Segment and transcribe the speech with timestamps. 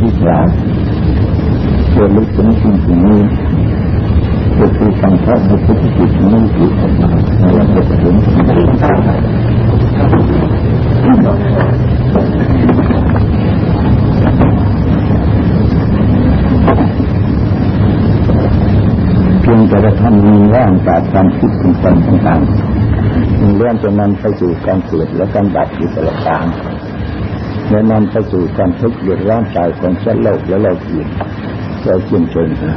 [0.00, 0.48] ที่สาม
[1.90, 3.20] เพื่อลึกถึงสิ่งนี้
[4.58, 8.38] ก็คือการทอดในพุทธจิตนี้คือออกมาในวันเกิดถึงสิ่ง
[19.42, 21.96] เพียงแต่ท่านมีร่างจากความคิดต่าง
[22.26, 26.46] ต่างๆเรื่องจะนำไปสู่การเกิดและการดับอยู่ตลอดกาล
[27.70, 31.08] และนำไปสู่การทุกข์เดือดร้อนใจของสัตว์โลกและโลกอื่น
[31.84, 32.72] เราเชื่อมชนนะ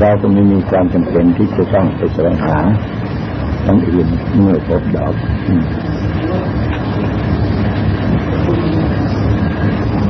[0.00, 2.56] เราก็ไม่มีความจำเป็นที่จะต้องไปแสวงหา
[3.66, 5.14] ทั้งอื่นเมื่อพบดอก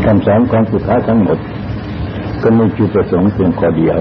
[0.04, 1.38] คำสอนของสุดท้าทั้งหมด
[2.42, 3.98] ก็มีจุดประสงค์เพียงข้อเดียว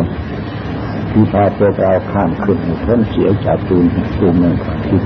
[1.11, 3.85] ที่พาพวกเราข้ามขึ้นพ้นเสียจากตูน
[4.19, 4.55] ตูนหนึ่ง
[4.87, 5.01] คิด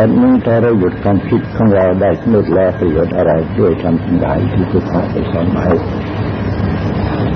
[0.00, 5.66] แต่นี้ถ้าเราหยุดการคิดของเราได้สมุดแล้วประโยชน์อะไรด้วยทำทั้งหลายที่พุทธะได้สอนไว้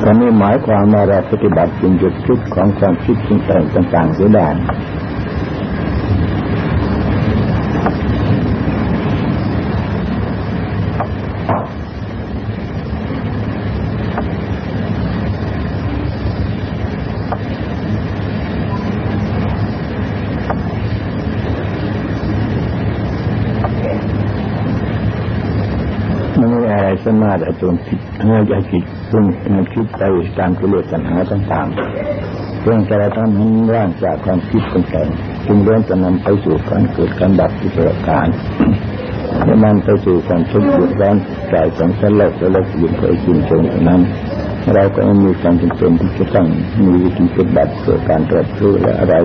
[0.03, 3.41] ตอนนี้หมายความว่าเราปฏิบัติจึงหยุดคิดของความคิดสิ่ง
[3.75, 4.49] ต่างๆเสียได้
[27.04, 30.03] สา มารถจนคิดเมื่อจะคิดซึ่งมันคิดไป
[30.39, 38.29] ตามกิเลสปัญหาต่างๆเรื่องจะทำให้ร่างจากความคิดต่างๆจึงเรื่องจะนำไปสู่การเกิดการดับอิสระการ
[39.45, 41.17] และนำไปสู่ความทุกข์เดือดร้อน
[41.51, 44.01] ใจของสัตว์โลกและโลกอื่นเคยกินชงนั้น
[44.75, 46.47] เราก็มีความจำเป็นที่จะต้อง
[46.85, 49.17] มีวิธีปฏิบัติเพื่อการตรวจรู้และอะไร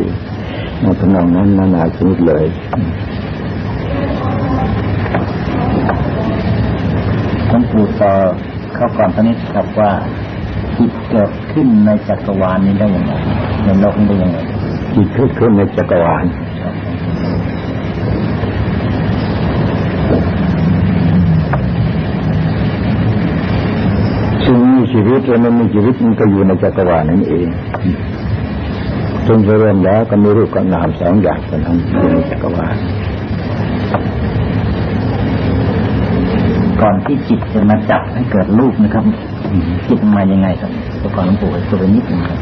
[0.81, 2.45] ในทางนั้นนานาชนิดเลย
[7.79, 8.13] หลวงปู่ต่อ
[8.75, 9.91] เข้าก่อนตอนนี้ครับว่า
[10.77, 13.13] จิตเกิดขึ้นในจักรวาลนี้ได้ยังไง
[13.65, 14.37] ในโลกนี้ได้ยังไง
[14.95, 16.25] จิตเกิดขึ้นในจักรวาล
[24.45, 27.47] ซึ่งมีชีวิตและไม่มีชีวิตมันก็อยู่ในจักรวาลนั่นเอง
[29.27, 31.77] จนเริ่มแล้วก็มีรูปกับนามสองอย่างเท่านั้น
[32.11, 32.75] ในจักรวาล
[36.81, 39.05] ก่อนที่จิตจะมาจับให้เกิดรูปนะครับ
[39.89, 42.39] จิตมายังไงครับตัวก่อนหลวงปู่ตัวนิดนึงครับ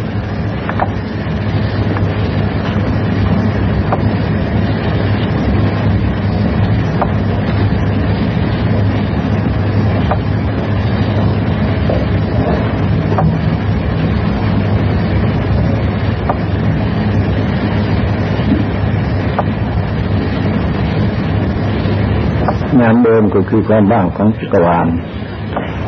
[22.82, 24.88] งานเดิมก็คือความบ้างของจักรวาล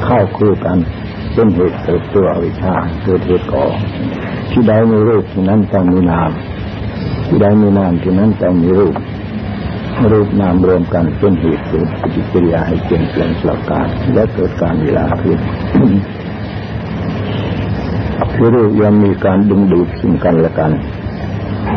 [0.04, 0.78] เข้าคู่กัน
[1.34, 3.66] เป็นเหตุเกิดตัวอวิชชาเกิดเหตุก่อ
[4.52, 6.32] ที่ใดมีรูปที่นั้นต้องมีนาม
[7.28, 8.96] ที่ใดมีนามที่นั้นต้องมีรูป
[10.12, 15.40] รูปนามรวมกันเป็นเหตุเกิดปฏิกิริยาให้เปลี่ยนแปลงสลับการและเกิดการเวลาขึ้น
[18.36, 20.72] คือรูปยังมีการดึงดูดซึ่งกันและกัน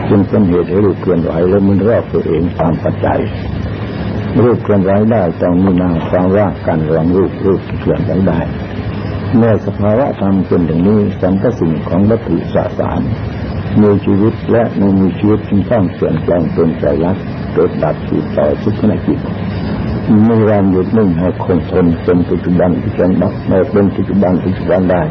[0.09, 3.21] จึงเป็นเหตุให้รูปเคลื่อนไหวและมันรอบตัวเองตามปัจจัย
[4.41, 8.41] รูปเคลื่อนไหวได้ต้องมีนามความว่าการรองรูปรูปเคลื่อนไหวได้
[9.37, 13.01] เมื่อสภาวะธรรมเป็นอย่างนี้สัมปสิ่งของวัตถุสสาร
[13.81, 17.17] มีชีวิตและไม่มีชีวิตจึงต้องเปลี่ยนแปลงเป็นใจรัก
[17.55, 19.19] เกิดดับสืบต่อทุกขณะจิต
[20.27, 25.03] ไม่รามหยุดนิ่งให้คงทนเป็นปัจจุบันที่จะดับไม่เป็นปัจจุบันปัจจุบันได้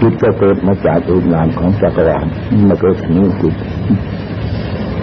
[0.00, 2.26] จิตก็เกิดมาจากอุนามของจักรวาล
[2.68, 3.54] มาเกิดนี้จิต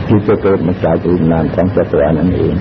[0.08, 2.56] จิตก็เกิดมาจากอุนามของจักรวาลนั่นเอง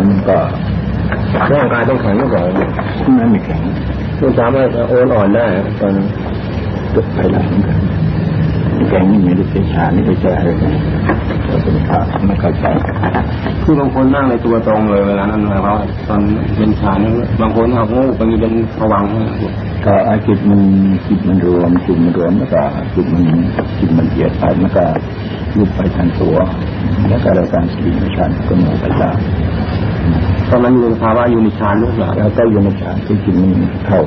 [0.00, 0.38] ันก็
[1.52, 2.48] ร่างกายต้องแข็งก่อน
[3.18, 3.60] นั่นไม่แข็ง
[4.18, 5.46] ไม่สามารถโอนอ่อนได้
[5.80, 5.94] ตอน
[6.94, 7.46] จุดไปหลัง
[8.90, 10.50] แข็งนี่ม่ได้เป็นชาไม่ได้ใช่อะไร
[11.46, 12.64] เราเป็นพระไม่เข้าใจ
[13.62, 15.74] คือบางคนนั่งในตัวตรงเลยเวลานั้นเรา
[16.08, 16.20] ตอน
[16.56, 17.10] เป็นชานี่
[17.40, 19.04] บางคนเอางูบางทีเป็นผวัง
[19.84, 20.60] ก็อาจิตมัน
[21.06, 22.62] จิตมันรวมจิตมันรวมแล้วก็
[22.94, 23.22] จิตมัน
[23.78, 24.84] จิตมันเอียดไปแล้วก็
[25.56, 26.36] ยุบไปทันตัว
[27.08, 29.14] แล้วก็เราการสติฌานก็หมดไปแล้ว
[30.48, 33.50] ตอนนั้นอยู่ในภาวะอยู่ในฌานหรือเปล่าแล้วก็อยู่ในฌานที่จิตมัน
[33.86, 34.00] เข้า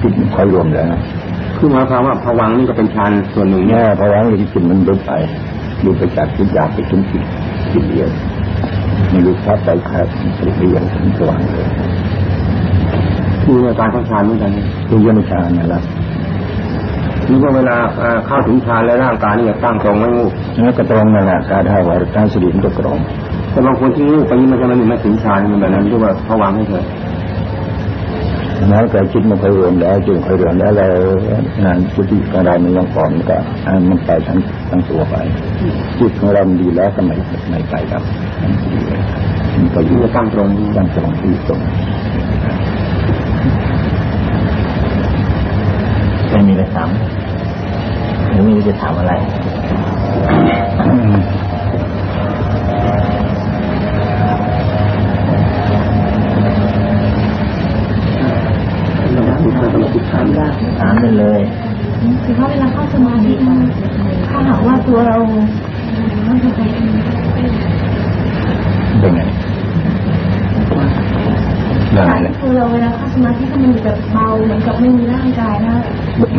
[0.00, 0.86] จิตมันค่อยรวมแล้ว
[1.58, 5.12] คือหมายความว่าภวังนี่ก็เป็นฌานส่วนหนึ่งเนี่ยภวังที่จิตมันลุกไป
[5.84, 7.22] ลุกไปจากจิตอยากไปถึงจิต
[7.72, 8.08] จิตเดียว
[9.12, 10.00] มีลุกทับไปแค่
[10.38, 11.68] จิตเดียวถึงสว่างเลย
[13.42, 14.50] คือในการของฌานเหมือนกัน
[14.88, 15.82] คืออยู่ในฌานนั่นแหละ
[17.28, 17.76] นี่ว่าเวลา
[18.26, 20.24] เข้าถึงฌานแล้วร่างกายนี่จะตั้งตรงไม่งู
[20.54, 22.98] แล้วก็ตรงนั่นแหละการให้ว่าการสติมันก็ตรง
[23.50, 26.84] แต่บางคนที่งูไปนี่มันจะไม่ถึงฌานมันแบบนั้นที่ว่าเขาวางให้เธอ
[28.70, 30.90] แล้วก็คิดมันเคยรวมแล้วจึงเคยรวมแล้วแล้ว
[31.64, 33.38] งานสติของเรามันยังก่อนก็
[33.88, 34.38] มันไปทั้ง
[34.70, 35.14] ทั้งตัวไป
[35.98, 37.14] จิตของเราดีแล้วก็ไม่
[37.50, 38.02] ไม่ไปครับ
[39.56, 41.60] มันก็อยู่ตั้งตรงตั้งตรงที่ตรง
[46.34, 46.88] ไม่มีอะไรถาม
[48.30, 49.12] หรือไม่รู้จะถามอะไร
[60.12, 60.46] ถามได้
[60.78, 61.40] ถามไปเลย
[62.24, 63.32] คือว่าเวลาเข้าสมาธิ
[64.30, 65.16] ถ้าหากว่าตัวเรา
[69.00, 69.20] เป็นไง
[71.94, 75.74] อย่างไรคือเราเวลาเข้าสมาธิก็มันแบบเบาเหมือนกับไม่มีร่างกายนะ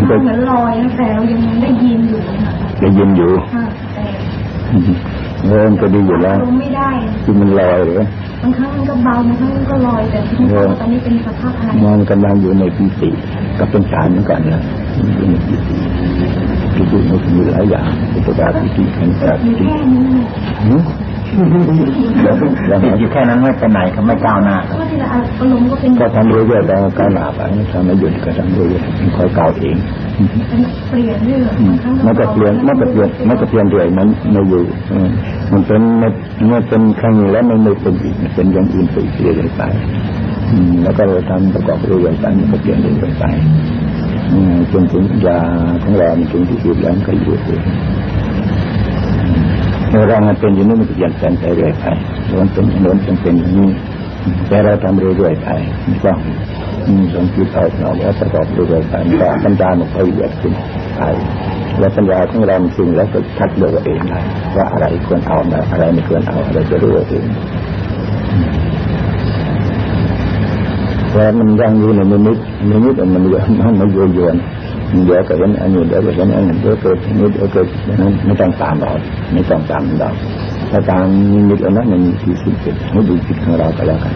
[0.06, 3.32] เหมือนลอยนะแต่เรายังได้ยินอยู่นะได้ยินอยู่
[5.48, 6.90] เริ่มก็ดีอยู่แล้วไม่ได้
[7.24, 8.02] ที่มันลอยหรือ
[8.42, 10.46] บางครั้งมันก็เบาบางครั้งมันก็ลอยแต่ที่
[10.82, 13.10] ตอนนี้เป็นสภาพอะไรมันกำลังอยู่ในปีติ
[13.60, 14.62] กับเป็นฌานเหมือนกันนะ
[15.16, 15.78] อยู่ในปีติ
[16.76, 19.64] ปีติมันมีหลายอย่างอุปการปีติขันธ์ปีติ
[23.00, 24.56] อยู่แค่นั้นไม่ไปไหนเขาไม่ก้าวหน้า
[26.00, 27.40] ก็ทำเรื่อยๆแต่ก้าวหน้าไป
[27.72, 29.76] ทำไม่หยุดก็ทำเรื่อยๆคอยก้าวเอง
[30.90, 31.54] เปลี่ยนเรื่อย
[32.06, 34.64] มันก็เปลี่ยนมันก็เปลี่ยนมันก็เปลี่ยนเรื่อยมันไม่อยู่
[35.52, 35.82] มันเป็น
[36.52, 39.62] มันเป็นครั้งแล้วมันไม่เป็นอีกเป็นอย่างอื่นไปเรื่อยๆไป
[40.84, 43.26] แล้วก็ทำประกอบเรื่อยๆไปมันก็เปลี่ยนเรื่อยๆไป
[44.72, 45.40] จนถึงยา
[45.84, 47.62] ของเราถึงที่สุดแล้วก็อยู่เอง
[49.92, 51.86] เรามันเป็นอย่างนี้มันจะเปลี่ยนแปลงไปเรื่อยไป
[52.40, 53.70] มันเป็นโน้นเป็นอย่างนี้
[54.48, 55.50] แต่เราทำเรื่อยๆไป
[55.86, 56.18] ไม่ต้อง
[57.14, 60.54] สงคิดเอาเราแล้วประกอบเรื่อยๆไปก็ปัญญามันค่อยละเอียดขึ้น
[60.98, 61.02] ไป
[61.80, 64.20] แล้วปัญญาของเราจริงแล้วก็ชัดเลือกเองได้
[64.56, 65.38] ว่าอะไรควรเอา
[65.72, 67.26] อะไรไม่ควรเอาอะไรจะรู้เอง
[71.12, 72.38] แต่มันยังอยู่ในนิมิต
[72.70, 74.36] นิมิตมันเยอะมันมันโยโยน
[75.06, 77.68] เดี๋ยวก็เห็นอันนี้เดี๋ยวก็เห็นอันนี้เดี๋ยวเกิดนิดเดี๋ยวเกิด
[78.02, 78.92] นั้นไม่ต้องตามเรา
[79.34, 80.10] ไม่ต้องตามเรา
[80.72, 84.16] ถ้าตามนิมิตอันนั้นมันมีที่สิ้นสุดให้ดูจิตของเราก็แล้วกัน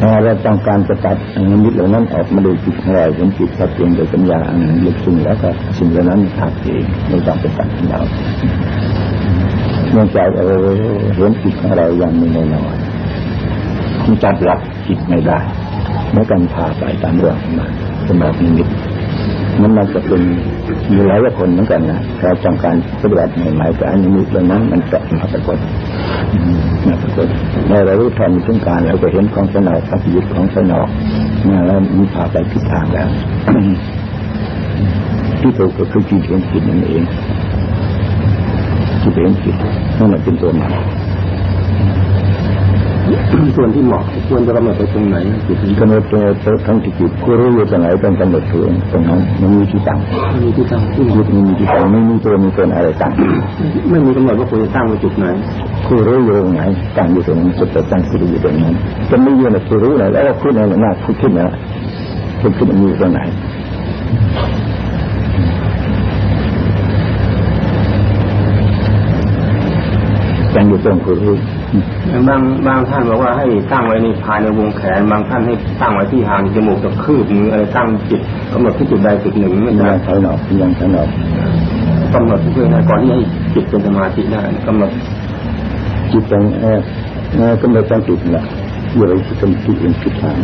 [0.00, 1.16] ถ้าเราต้องการจะตัด
[1.50, 5.48] นิมิตเหล่านั้นออกมาดูจิตของเราเห็นจิตชัดเจนโดยปัญญาอันลึกซึ้งแล้วก็
[5.78, 8.00] สิ่งเหล่านั้นขาดเองไม่ต้องไปตัดของเรา
[9.92, 10.56] เนื่องจากเรา
[11.16, 12.76] เห็นจิตของเราอย่างไม่แน่นอน
[14.24, 15.38] จับหลักจิตไม่ได้
[16.12, 17.66] เมื่อกันพาไปตามเรื่องมา
[18.08, 18.68] สำหรับนิมิต
[19.60, 20.22] มันมันจะเป็น
[20.90, 25.58] มีหลายคนเหมือนกันนะเราต้องการปฏิบัติใหม่ๆแต่อันนี้เรื่องนั้นมันจะมาปรากฏ
[26.86, 27.26] มาปรากฏ
[27.66, 30.88] เมื่อเรารู้ทันถึงการเราก็เห็นของสนอกปฏิยุทธ์ของสนอก
[31.44, 33.08] เนี่แล้วมีพาไปทิศทางแล้ว
[35.40, 37.02] ที่ถูกก็คือจิตเห็นจิตนั่นเอง
[39.02, 39.56] จิตเห็นจิต
[39.98, 40.68] นั่นแหละเป็นตัวมา
[43.56, 45.16] ส่วนที่เหมาะควรจะกำหนดไปตรงไหน
[45.46, 46.22] จุดนี้กำหนดตัว
[46.66, 49.98] ทั้งที่จิตคูรู้อยู่ตรงไหนต้องกำหนดตัวตรงนั้นมันมีที่ตั้ง
[50.42, 53.12] มีที่ตั้งที่จิตมีที่ตั้งไม่มีตัวมีตัวอะไรตั้ง
[53.90, 55.26] ไม่มีกำหนดว่าควรจะตั้งไว้จุดไหน
[55.86, 56.60] คูรู้อยู่ตรงไหน
[56.96, 58.74] ตั้งอยู่ตรงนั้นจะตั้งสิอยู่ตรงนั้น
[59.10, 61.46] จะไม่อยู่ในคูรู้ไหนแล้วพูดในหน้าพูดขึ้นนะ
[62.40, 63.20] พูดขึ้นมีตรงไหน
[70.54, 71.36] ตั้งอยู่ตรงคูรู้
[72.28, 78.20] บางบางท่านบอกว่าให้ตั้งไว้ในภายในวงแขน บางท่านให้ตั้งไว้ที่หางจมูกกับคืบมืออะไรตั้งจิต
[78.52, 81.08] กำหนดที่จุดใดจุดหนึ่งไม่ได้ใช่หรอกยังใช่หรอก
[82.14, 83.18] กำหนดเพื่อให้ก่อนที่ให้
[83.54, 84.90] จิตเป็นสมาธิได้กำหนด
[86.12, 86.78] จิตเป็นเออ
[87.62, 88.44] กำหนดตั้งจิตนะ
[88.94, 90.36] อยู่ในจิตเป็นจิตเป็นจิตทาง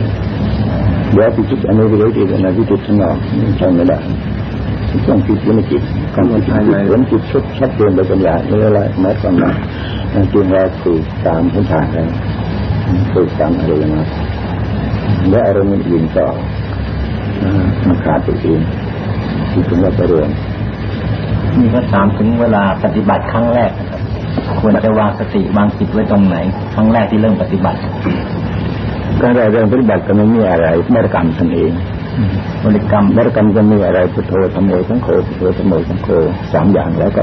[1.13, 3.17] เดี๋ยวจิตอันนี้เรื่อยๆนะที่จิตข้างนอก
[3.59, 3.99] ใช่ไม่ได้
[5.19, 5.83] ต้องจิตอยู่ในจิต
[6.17, 9.53] กำหนดภายในเห็นจิตชัดชัดเจนโดยปัญญาไม่อะไรหมายความว่า
[10.33, 12.09] จึงเราฝึกตามพื้นฐานแล้ว
[13.13, 14.07] ฝึกตามอะไรนะ
[15.31, 16.29] และอารมณ์อื่นต่อ
[17.87, 18.61] มันขาดตัวเอง
[19.51, 20.31] ที่ถึงเราไปเรียน
[21.59, 23.71] นี่ก็ถามถึงเวลาปฏิบัติครั้งแรก
[24.61, 26.37] ควรจะวางสติวางจิตไว้ตรงไหน
[26.75, 27.79] ครั้งแรกที่เริ่มปฏิบัติ
[29.23, 31.73] การแรกเริ่มปฏิบัติก็ไม่มีอะไรไม่ได้กรรมท่านเอง
[32.65, 36.09] บริกรรมบริกรรมจะมีอะไรพุทโธธรรมโอสังโฆพุทโธธรรมโอสังโฆ
[36.53, 37.23] สามอย่างแล้วก็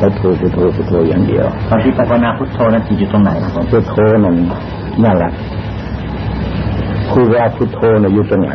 [0.00, 4.34] พุทโธพุทโธพุทโธอย่างเดียวตอนที่ภาวนาพุทโธนั้นจิตอยู่ตรงไหนครับพุทโธนั่น
[5.04, 5.32] นั่นแหละ
[7.12, 8.50] คือว่าพุทโธน่ะอยู่ตรงไหน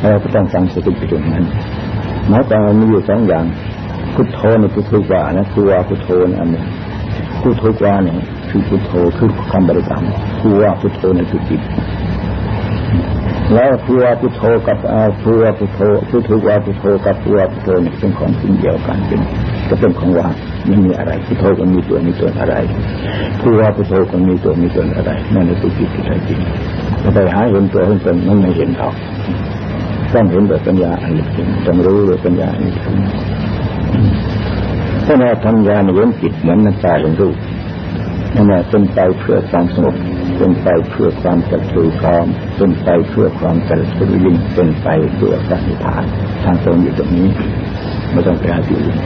[0.00, 1.44] เราก็ต้องสังสติอยู่ตรงนั้น
[2.28, 3.44] หมายความว่ามีอยู่สองอย่าง
[4.14, 6.62] พุทโธนี่พุทโธกว่านะคือว่าพุทโธนี่อันนี้
[7.42, 8.14] พุทโธกว่านี่
[8.50, 10.02] คือพุทโธคือคำบริกรรม
[10.40, 11.60] คือว่าพุทโธนี่คือจิต
[13.54, 14.78] แล้วพัวพุทโธกับ
[15.22, 19.20] พัวพุทโธพุทโธวาพุทโธกับพัวพุทโธนี่เป็นของสิ่งเดียวกันเป็น
[19.68, 20.28] ก็เป็นของว่า
[20.66, 22.54] ไม่มีอะไรพุทโธก็มีตัวมีตนอะไร
[23.40, 26.38] พัวพุทโธก็มีตัวมีตนอะไรนั่นคือจิตที่แท้จริง
[27.14, 28.94] ไปหาเห็นตัวเห็นตนมันไม่เห็นหรอก
[30.12, 31.24] ต้องเห็นแบบปัญญาอันนี้
[31.66, 32.74] ต้องรู้ด้วยปัญญาอันนี้
[35.06, 37.36] ถ้าเราทำยาในเว้นจิตเหมือนมันตายเป็นรูป
[38.34, 39.94] นั่นแหละเป็นไปเพื่อความสงบ
[40.36, 42.26] เป็นไปเพื่อความจัดสือพร้อม
[42.56, 46.04] เป็นไปเพื่อความจัดสือยิ่งเป็นไปเพื่อการนิพพาน
[46.44, 47.28] ทางตรงอยู่ตรงนี้
[48.12, 48.96] ไม่ต้องไปหาที่อื่น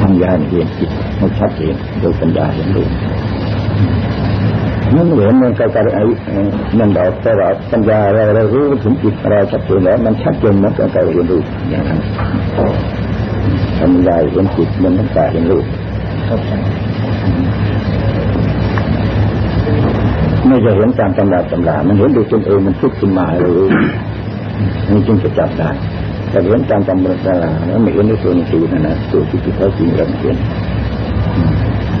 [0.00, 0.90] ทำยาเห็นจิต
[1.20, 2.90] มันชัดเจนโดยปัญญาเห็นรูป
[4.96, 6.02] นั่นเหมือนมันกระไอ้
[6.78, 11.98] นั่นเราแต่เราปัญญาเราเรารู้ถึงจิตเราชัดเจนแล้วมันชัดเจนมันก็การเห็นรูปอย่างนั้น
[13.78, 15.64] ทำยาเห็นจิตมันต้องการเห็นรูป
[16.26, 16.50] เข้าใจ
[20.52, 23.68] ไม่จะเห็นตามตำราตำรา มันเห็นดูตนเองมันพุดขึ้นมาเลย
[24.90, 25.70] มันจึงจะจับได้
[26.30, 30.36] แต่เห็นตามตำราตำราแล้วไม่เห็นในส่วนตัวนะนะตัวที่ที่เขาจริงเราเห็น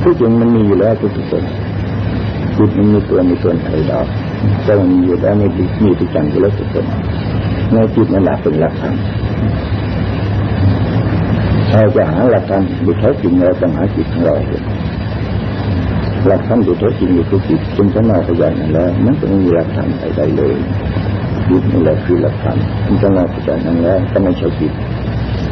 [0.02, 1.42] ผู้จริงมันมีอยู่แล้วทุกคน
[2.56, 4.06] จิตมันมีตัวมีส่วนอะไรดอก
[4.64, 6.84] แต่มันมีอยู่แล้วไม่มีที่จังอยู่แล้วทุกคน
[7.72, 8.94] ในจิตนั่นแหละเป็นหลักธรรม
[11.70, 14.62] เราจะหาหลักธรรมดูแท้จริงเราต้องหาจิตของเราเอง
[16.26, 20.54] หลักธรรมอยู่แท้จริงอยู่ที่จิตจึงจะมาพยานนั่นแล้วมันจะไม่มีหลักธรรมใดๆเลย
[21.48, 24.72] จิตนี่แหละคือหลักธรรมจึงจะมาพยานนั่นแล้วก็ไม่ใช่จิต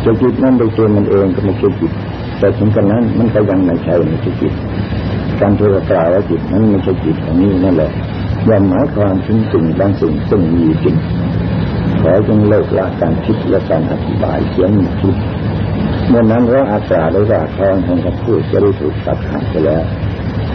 [0.04, 1.92] จะจิตนั่นโดยตัวมันเองก็ไม่ใช่จิต
[2.38, 4.52] แต่ถึงกันนั้นมันก็ยังไม่ใช่ไม่ใช่จิต
[5.40, 7.90] การที่เรากล่าวว่าจิตนั้นไม่ใช่จิตของนี้นั่นแหละ
[8.48, 10.96] ย่อมหมายความถึงสิ่งบางสิ่งซึ่งมีจริง
[12.02, 15.16] ขอจงเลิกละการคิดและการอธิบายเสียงคิด
[16.08, 19.82] เมื่อนั้นเราอาสาได้ว่าทองแห่งกรพูดจะได้ถูกตัดขาดไปแล้ว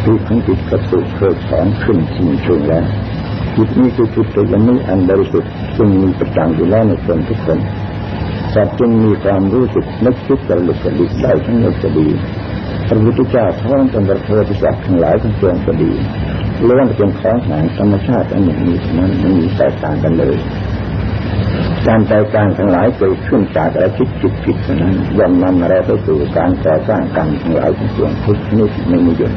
[0.05, 2.85] จิตของจิตกระตุกเคยถอนขึ้นชิงชงแล้ว
[3.55, 7.59] จิตนี้คือจิตตัวนี้อันบริสุทธิ์ซึ่งมีประจำอยู่แล้วในคนทุกคน
[8.53, 12.07] สัตว์จึงมีความรู้สึกนึกคิดกระลุกกระดิกได้ทั้งหมดจะดี
[12.87, 15.91] พระพุทธเจ้าท้องเป็นประเทศที่จักทั้งหลายทั้งปวงก็ดี
[16.67, 20.35] ล้วนเป็นของห่งธรรมชาติอันหนึ่งนี้นั้นไมันมีแตกต่างกันเลย
[21.87, 29.33] การแตกต่างทั้งหลายเกิดขึ้นจากอะไรคิดผิดผิดนั้นย่อมนำเราไปสู่การก่อสร้างกรรมทั้งหลายทั้งปวงทุกนิดไม่มีหยุด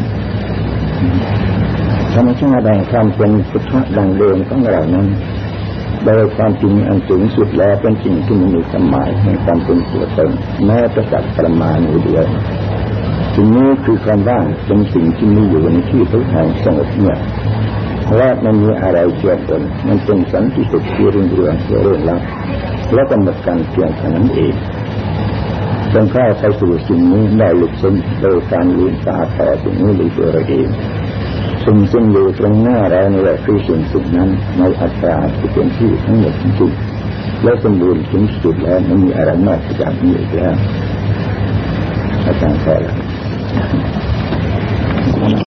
[2.15, 5.07] ธรรมชาติแห่งความเป็นพุทธะดังเดิมของเรานั้น
[6.05, 10.31] โดยความจริงอันสูงสุดแล้วเป็นสิ่งที่มีความหมายในความเป็นตัวตน
[10.67, 12.25] แม้จะจัดประมาณอยู่เดียว
[13.35, 17.19] สิ่งนี้คือความว่างเป็นสิ่งที่มีอยู่ในที่ทุกแห่งสงบเนี่ย
[18.05, 22.21] เพราะมันมีอะไรเกี่ยวกันมันเป็นสันติสุขที่เรื่องเรื่องเรื่องลับ
[22.95, 24.55] แล้วก็หมดการเพียงเท่านั้นเอง
[25.93, 30.69] จนเข้าไปสู่สิ่งนี้ได้หลุดสิ้นโดยการลืมตาต่อสิ่งนี้หรือตัวเราเอง
[31.65, 34.29] สิ่งซึ่งอยู่ตรงหน้าเราในแหละคือสิ่งสุดนั้น
[34.59, 40.55] ในอัตราที่เป็นที่ทั้งหมดจริงๆและสมบูรณ์ถึงสุดแล้วไม่มีอะไรนอกจากนี้อีกแล้ว
[42.27, 42.93] อาจารย์แค่แล้
[45.45, 45.47] ว